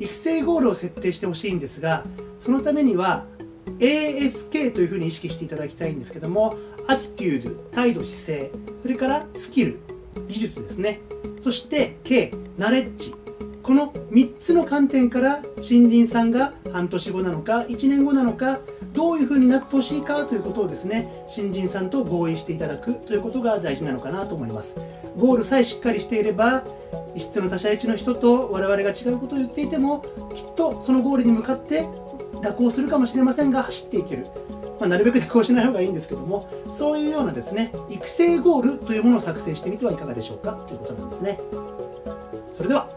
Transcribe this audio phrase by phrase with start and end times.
[0.00, 2.04] 育成ゴールを設定してほしいんですが
[2.40, 3.24] そのためには
[3.78, 6.56] ASK というふうに意識していただきたいんですけども
[6.88, 8.50] アティテュード態度姿勢
[8.80, 9.80] それからスキル
[10.26, 11.00] 技術ですね。
[11.40, 13.14] そして K ナレッジ
[13.62, 18.58] この3つの観点から新人さんが半年後なのか1年後なのか
[18.92, 24.76] どういうふうになってほしいかということをですね新人さんと合意していただくということが大事なのかなと思います。
[25.16, 26.64] ゴールさえしっかりしていれば
[27.20, 30.00] 異質の他者一の人と我々が違うことを言っていても
[30.34, 31.86] きっとそのゴールに向かって
[32.42, 34.26] 蛇行するかもしれませんが走っていける。
[34.80, 41.38] まあ、なるべく蛇行しない方がいいんですけどもそういうようなですね育成ゴールというものを作成してみてはいかがでしょうかということなんですね。
[42.54, 42.88] それでは